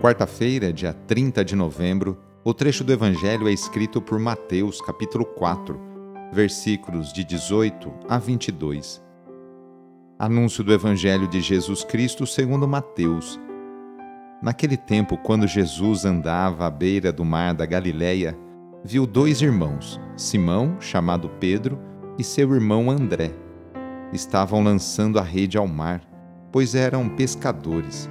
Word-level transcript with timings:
Quarta-feira, 0.00 0.74
dia 0.74 0.92
30 0.92 1.42
de 1.42 1.56
novembro, 1.56 2.18
o 2.44 2.52
trecho 2.52 2.84
do 2.84 2.92
Evangelho 2.92 3.48
é 3.48 3.52
escrito 3.52 4.00
por 4.00 4.18
Mateus, 4.18 4.78
capítulo 4.82 5.24
4, 5.24 5.80
versículos 6.30 7.14
de 7.14 7.24
18 7.24 7.90
a 8.06 8.18
22. 8.18 9.02
Anúncio 10.18 10.62
do 10.62 10.72
Evangelho 10.72 11.26
de 11.26 11.40
Jesus 11.40 11.82
Cristo 11.82 12.26
segundo 12.26 12.68
Mateus. 12.68 13.40
Naquele 14.42 14.76
tempo, 14.76 15.16
quando 15.16 15.46
Jesus 15.46 16.04
andava 16.04 16.66
à 16.66 16.70
beira 16.70 17.10
do 17.10 17.24
mar 17.24 17.54
da 17.54 17.64
Galileia, 17.64 18.38
viu 18.84 19.06
dois 19.06 19.40
irmãos, 19.40 19.98
Simão, 20.14 20.76
chamado 20.78 21.30
Pedro, 21.40 21.80
e 22.18 22.22
seu 22.22 22.54
irmão 22.54 22.90
André. 22.90 23.32
Estavam 24.12 24.62
lançando 24.62 25.18
a 25.18 25.22
rede 25.22 25.56
ao 25.56 25.66
mar, 25.66 26.02
pois 26.52 26.74
eram 26.74 27.08
pescadores. 27.08 28.10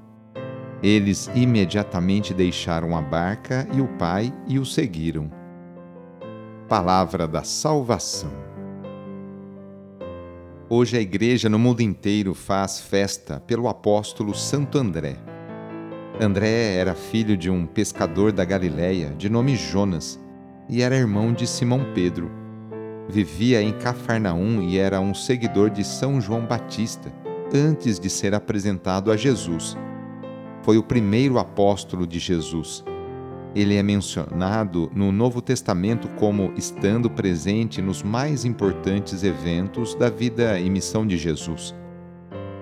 Eles 0.83 1.29
imediatamente 1.35 2.33
deixaram 2.33 2.97
a 2.97 3.01
barca 3.01 3.67
e 3.71 3.79
o 3.79 3.87
pai 3.87 4.33
e 4.47 4.57
o 4.57 4.65
seguiram. 4.65 5.31
Palavra 6.67 7.27
da 7.27 7.43
Salvação. 7.43 8.31
Hoje 10.67 10.97
a 10.97 11.01
Igreja 11.01 11.47
no 11.49 11.59
mundo 11.59 11.81
inteiro 11.81 12.33
faz 12.33 12.79
festa 12.79 13.39
pelo 13.41 13.67
apóstolo 13.67 14.33
Santo 14.33 14.79
André. 14.79 15.17
André 16.19 16.73
era 16.75 16.95
filho 16.95 17.37
de 17.37 17.49
um 17.51 17.67
pescador 17.67 18.31
da 18.31 18.43
Galiléia 18.43 19.13
de 19.15 19.29
nome 19.29 19.55
Jonas 19.55 20.19
e 20.67 20.81
era 20.81 20.95
irmão 20.95 21.31
de 21.31 21.45
Simão 21.45 21.85
Pedro. 21.93 22.31
Vivia 23.07 23.61
em 23.61 23.71
Cafarnaum 23.73 24.63
e 24.63 24.79
era 24.79 24.99
um 24.99 25.13
seguidor 25.13 25.69
de 25.69 25.83
São 25.83 26.19
João 26.19 26.43
Batista 26.43 27.13
antes 27.53 27.99
de 27.99 28.09
ser 28.09 28.33
apresentado 28.33 29.11
a 29.11 29.17
Jesus 29.17 29.77
foi 30.63 30.77
o 30.77 30.83
primeiro 30.83 31.39
apóstolo 31.39 32.05
de 32.05 32.19
Jesus. 32.19 32.83
Ele 33.53 33.75
é 33.75 33.83
mencionado 33.83 34.89
no 34.95 35.11
Novo 35.11 35.41
Testamento 35.41 36.07
como 36.17 36.53
estando 36.55 37.09
presente 37.09 37.81
nos 37.81 38.01
mais 38.01 38.45
importantes 38.45 39.23
eventos 39.23 39.93
da 39.95 40.09
vida 40.09 40.57
e 40.59 40.69
missão 40.69 41.05
de 41.05 41.17
Jesus. 41.17 41.75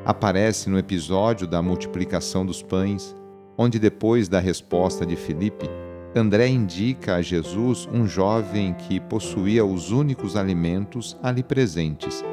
Aparece 0.03 0.69
no 0.69 0.79
episódio 0.79 1.45
da 1.45 1.61
multiplicação 1.61 2.43
dos 2.45 2.63
pães, 2.63 3.15
onde, 3.55 3.77
depois 3.77 4.27
da 4.27 4.39
resposta 4.39 5.05
de 5.05 5.15
Filipe, 5.15 5.69
André 6.15 6.47
indica 6.47 7.17
a 7.17 7.21
Jesus 7.21 7.87
um 7.91 8.07
jovem 8.07 8.73
que 8.73 8.99
possuía 8.99 9.63
os 9.63 9.91
únicos 9.91 10.35
alimentos 10.35 11.15
ali 11.21 11.43
presentes: 11.43 12.25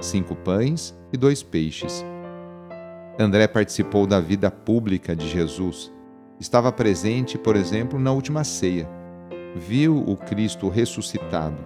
cinco 0.00 0.36
pães 0.36 0.96
e 1.12 1.16
dois 1.16 1.42
peixes. 1.42 2.04
André 3.18 3.48
participou 3.48 4.06
da 4.06 4.20
vida 4.20 4.48
pública 4.48 5.16
de 5.16 5.28
Jesus. 5.28 5.92
Estava 6.38 6.70
presente, 6.70 7.36
por 7.36 7.56
exemplo, 7.56 7.98
na 7.98 8.12
última 8.12 8.44
ceia. 8.44 8.88
Viu 9.56 10.04
o 10.06 10.16
Cristo 10.16 10.68
ressuscitado. 10.68 11.56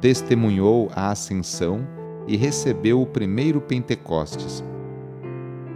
Testemunhou 0.00 0.90
a 0.94 1.10
ascensão 1.10 1.86
e 2.26 2.34
recebeu 2.34 3.02
o 3.02 3.06
primeiro 3.06 3.60
Pentecostes. 3.60 4.64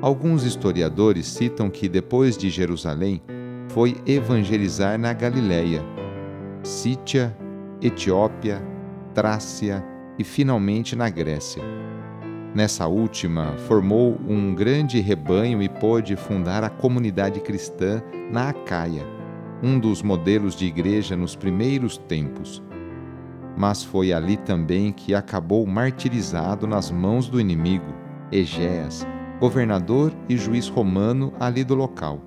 Alguns 0.01 0.45
historiadores 0.45 1.27
citam 1.27 1.69
que 1.69 1.87
depois 1.87 2.39
de 2.39 2.49
Jerusalém, 2.49 3.23
foi 3.69 3.97
evangelizar 4.07 4.99
na 4.99 5.13
Galiléia, 5.13 5.83
Sítia, 6.63 7.37
Etiópia, 7.83 8.63
Trácia 9.13 9.85
e 10.19 10.25
finalmente 10.25 10.95
na 10.95 11.11
Grécia. 11.11 11.63
Nessa 12.55 12.87
última, 12.87 13.57
formou 13.67 14.17
um 14.29 14.55
grande 14.55 15.01
rebanho 15.01 15.61
e 15.61 15.69
pôde 15.69 16.15
fundar 16.15 16.63
a 16.63 16.71
comunidade 16.71 17.41
cristã 17.41 18.01
na 18.31 18.51
Acaia, 18.51 19.05
um 19.61 19.77
dos 19.77 20.03
modelos 20.03 20.55
de 20.55 20.65
igreja 20.65 21.17
nos 21.17 21.35
primeiros 21.35 21.99
tempos. 21.99 22.63
Mas 23.57 23.83
foi 23.83 24.13
ali 24.13 24.37
também 24.37 24.93
que 24.93 25.17
acabou 25.17 25.67
martirizado 25.67 26.65
nas 26.65 26.93
mãos 26.93 27.29
do 27.29 27.41
inimigo, 27.41 27.93
Egéas, 28.31 29.05
governador 29.41 30.13
e 30.29 30.37
juiz 30.37 30.69
romano 30.69 31.33
ali 31.41 31.65
do 31.65 31.75
local. 31.75 32.21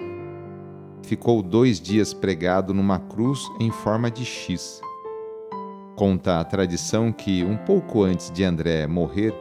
Ficou 1.04 1.42
dois 1.42 1.80
dias 1.80 2.14
pregado 2.14 2.74
numa 2.74 3.00
cruz 3.00 3.48
em 3.62 3.72
forma 3.72 4.12
de 4.12 4.26
X. 4.26 4.82
Conta 5.96 6.42
a 6.42 6.44
tradição 6.44 7.14
que, 7.14 7.46
um 7.46 7.56
pouco 7.56 8.04
antes 8.04 8.30
de 8.30 8.44
André 8.44 8.86
morrer, 8.88 9.34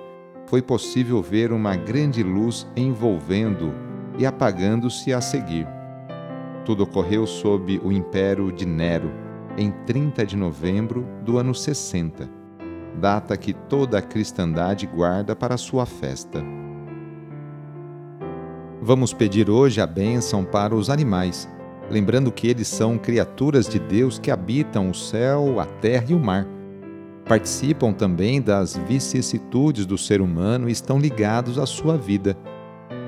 foi 0.46 0.62
possível 0.62 1.20
ver 1.20 1.52
uma 1.52 1.76
grande 1.76 2.22
luz 2.22 2.66
envolvendo 2.76 3.74
e 4.18 4.24
apagando-se 4.24 5.12
a 5.12 5.20
seguir. 5.20 5.66
Tudo 6.64 6.84
ocorreu 6.84 7.26
sob 7.26 7.80
o 7.84 7.92
império 7.92 8.50
de 8.50 8.64
Nero, 8.64 9.10
em 9.58 9.70
30 9.84 10.24
de 10.24 10.36
novembro 10.36 11.06
do 11.22 11.38
ano 11.38 11.54
60, 11.54 12.28
data 12.98 13.36
que 13.36 13.52
toda 13.52 13.98
a 13.98 14.02
cristandade 14.02 14.86
guarda 14.86 15.34
para 15.34 15.56
sua 15.56 15.84
festa. 15.84 16.42
Vamos 18.80 19.12
pedir 19.12 19.50
hoje 19.50 19.80
a 19.80 19.86
bênção 19.86 20.44
para 20.44 20.74
os 20.74 20.90
animais, 20.90 21.48
lembrando 21.90 22.30
que 22.30 22.46
eles 22.46 22.68
são 22.68 22.98
criaturas 22.98 23.68
de 23.68 23.78
Deus 23.78 24.18
que 24.18 24.30
habitam 24.30 24.90
o 24.90 24.94
céu, 24.94 25.58
a 25.58 25.66
terra 25.66 26.06
e 26.08 26.14
o 26.14 26.20
mar 26.20 26.46
participam 27.26 27.92
também 27.92 28.40
das 28.40 28.76
vicissitudes 28.76 29.84
do 29.84 29.98
ser 29.98 30.20
humano 30.20 30.68
e 30.68 30.72
estão 30.72 30.98
ligados 30.98 31.58
à 31.58 31.66
sua 31.66 31.96
vida. 31.96 32.36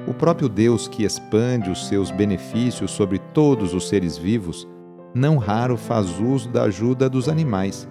O 0.06 0.14
próprio 0.14 0.48
Deus 0.48 0.88
que 0.88 1.04
expande 1.04 1.70
os 1.70 1.86
seus 1.86 2.10
benefícios 2.10 2.90
sobre 2.90 3.18
todos 3.32 3.74
os 3.74 3.88
seres 3.88 4.18
vivos, 4.18 4.66
não 5.14 5.36
raro 5.36 5.76
faz 5.76 6.18
uso 6.18 6.48
da 6.48 6.64
ajuda 6.64 7.08
dos 7.08 7.28
animais 7.28 7.88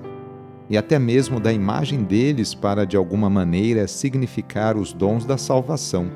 e 0.70 0.78
até 0.78 1.00
mesmo 1.00 1.40
da 1.40 1.54
imagem 1.54 2.04
deles 2.04 2.54
para 2.54 2.86
de 2.86 2.98
alguma 2.98 3.30
maneira 3.30 3.88
significar 3.88 4.76
os 4.76 4.92
dons 4.92 5.26
da 5.26 5.38
salvação. 5.38 6.12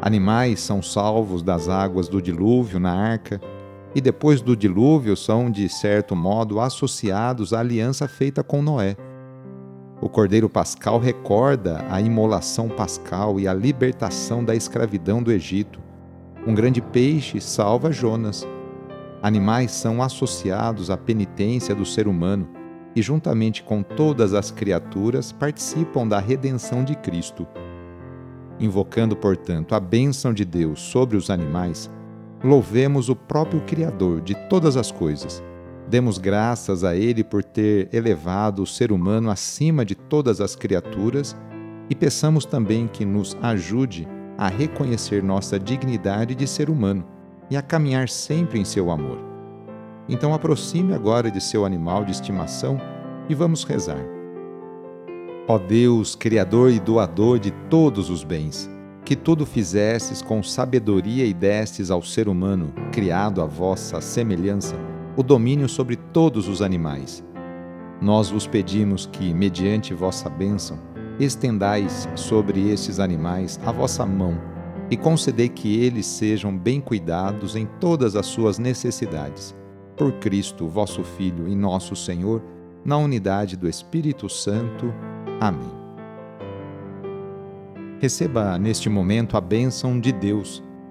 Animais 0.00 0.60
são 0.60 0.80
salvos 0.80 1.42
das 1.42 1.68
águas 1.68 2.08
do 2.08 2.22
dilúvio 2.22 2.80
na 2.80 2.92
arca 2.92 3.38
e 3.94 4.00
depois 4.00 4.40
do 4.40 4.56
dilúvio 4.56 5.14
são 5.14 5.50
de 5.50 5.68
certo 5.68 6.16
modo 6.16 6.58
associados 6.58 7.52
à 7.52 7.60
aliança 7.60 8.08
feita 8.08 8.42
com 8.42 8.62
Noé. 8.62 8.96
O 10.02 10.08
Cordeiro 10.08 10.48
Pascal 10.48 10.98
recorda 10.98 11.84
a 11.90 12.00
imolação 12.00 12.70
pascal 12.70 13.38
e 13.38 13.46
a 13.46 13.52
libertação 13.52 14.42
da 14.42 14.54
escravidão 14.54 15.22
do 15.22 15.30
Egito. 15.30 15.78
Um 16.46 16.54
grande 16.54 16.80
peixe 16.80 17.38
salva 17.38 17.92
Jonas. 17.92 18.48
Animais 19.22 19.72
são 19.72 20.02
associados 20.02 20.88
à 20.88 20.96
penitência 20.96 21.74
do 21.74 21.84
ser 21.84 22.08
humano, 22.08 22.48
e, 22.96 23.02
juntamente 23.02 23.62
com 23.62 23.82
todas 23.82 24.32
as 24.32 24.50
criaturas, 24.50 25.32
participam 25.32 26.08
da 26.08 26.18
redenção 26.18 26.82
de 26.82 26.96
Cristo. 26.96 27.46
Invocando, 28.58 29.14
portanto, 29.14 29.74
a 29.74 29.80
bênção 29.80 30.32
de 30.32 30.44
Deus 30.44 30.80
sobre 30.80 31.16
os 31.16 31.28
animais, 31.28 31.90
louvemos 32.42 33.10
o 33.10 33.14
próprio 33.14 33.60
Criador 33.60 34.22
de 34.22 34.34
todas 34.48 34.76
as 34.78 34.90
coisas. 34.90 35.42
Demos 35.90 36.18
graças 36.18 36.84
a 36.84 36.94
Ele 36.94 37.24
por 37.24 37.42
ter 37.42 37.88
elevado 37.92 38.62
o 38.62 38.66
ser 38.66 38.92
humano 38.92 39.28
acima 39.28 39.84
de 39.84 39.96
todas 39.96 40.40
as 40.40 40.54
criaturas 40.54 41.36
e 41.88 41.96
peçamos 41.96 42.44
também 42.44 42.86
que 42.86 43.04
nos 43.04 43.36
ajude 43.42 44.06
a 44.38 44.46
reconhecer 44.46 45.20
nossa 45.20 45.58
dignidade 45.58 46.36
de 46.36 46.46
ser 46.46 46.70
humano 46.70 47.04
e 47.50 47.56
a 47.56 47.62
caminhar 47.62 48.08
sempre 48.08 48.60
em 48.60 48.64
seu 48.64 48.88
amor. 48.88 49.18
Então 50.08 50.32
aproxime 50.32 50.94
agora 50.94 51.28
de 51.28 51.40
seu 51.40 51.64
animal 51.64 52.04
de 52.04 52.12
estimação 52.12 52.80
e 53.28 53.34
vamos 53.34 53.64
rezar. 53.64 54.04
Ó 55.48 55.58
Deus, 55.58 56.14
Criador 56.14 56.70
e 56.70 56.78
doador 56.78 57.40
de 57.40 57.50
todos 57.68 58.10
os 58.10 58.22
bens, 58.22 58.70
que 59.04 59.16
tudo 59.16 59.44
fizestes 59.44 60.22
com 60.22 60.40
sabedoria 60.40 61.26
e 61.26 61.34
destes 61.34 61.90
ao 61.90 62.00
ser 62.00 62.28
humano, 62.28 62.72
criado 62.92 63.42
à 63.42 63.44
vossa 63.44 64.00
semelhança, 64.00 64.76
o 65.16 65.22
domínio 65.22 65.68
sobre 65.68 65.96
todos 65.96 66.48
os 66.48 66.62
animais. 66.62 67.24
Nós 68.00 68.30
vos 68.30 68.46
pedimos 68.46 69.06
que, 69.06 69.34
mediante 69.34 69.92
vossa 69.92 70.28
bênção, 70.30 70.78
estendais 71.18 72.08
sobre 72.14 72.70
estes 72.70 72.98
animais 72.98 73.60
a 73.64 73.72
vossa 73.72 74.06
mão 74.06 74.40
e 74.90 74.96
concedei 74.96 75.48
que 75.48 75.80
eles 75.80 76.06
sejam 76.06 76.56
bem 76.56 76.80
cuidados 76.80 77.54
em 77.54 77.66
todas 77.78 78.16
as 78.16 78.26
suas 78.26 78.58
necessidades. 78.58 79.54
Por 79.96 80.12
Cristo, 80.14 80.66
vosso 80.66 81.04
Filho 81.04 81.46
e 81.46 81.54
nosso 81.54 81.94
Senhor, 81.94 82.42
na 82.84 82.96
unidade 82.96 83.56
do 83.56 83.68
Espírito 83.68 84.28
Santo. 84.28 84.92
Amém. 85.40 85.70
Receba 88.00 88.58
neste 88.58 88.88
momento 88.88 89.36
a 89.36 89.40
bênção 89.40 90.00
de 90.00 90.10
Deus. 90.10 90.62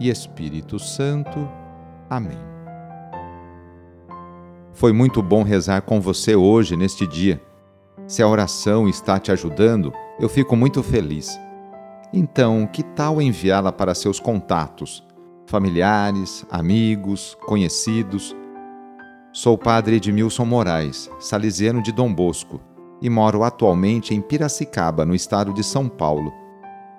e 0.00 0.08
Espírito 0.08 0.78
Santo. 0.78 1.48
Amém. 2.08 2.38
Foi 4.72 4.92
muito 4.92 5.22
bom 5.22 5.42
rezar 5.42 5.82
com 5.82 6.00
você 6.00 6.36
hoje, 6.36 6.76
neste 6.76 7.06
dia. 7.06 7.42
Se 8.06 8.22
a 8.22 8.28
oração 8.28 8.88
está 8.88 9.18
te 9.18 9.32
ajudando, 9.32 9.92
eu 10.20 10.28
fico 10.28 10.56
muito 10.56 10.82
feliz. 10.82 11.38
Então, 12.12 12.66
que 12.66 12.82
tal 12.82 13.20
enviá-la 13.20 13.72
para 13.72 13.94
seus 13.94 14.18
contatos, 14.18 15.04
familiares, 15.46 16.46
amigos, 16.50 17.36
conhecidos? 17.46 18.34
Sou 19.32 19.54
o 19.54 19.58
padre 19.58 19.96
Edmilson 19.96 20.44
Moraes, 20.44 21.10
salesiano 21.18 21.82
de 21.82 21.92
Dom 21.92 22.14
Bosco, 22.14 22.60
e 23.02 23.10
moro 23.10 23.42
atualmente 23.42 24.14
em 24.14 24.20
Piracicaba, 24.20 25.04
no 25.04 25.14
estado 25.14 25.52
de 25.52 25.62
São 25.62 25.88
Paulo. 25.88 26.32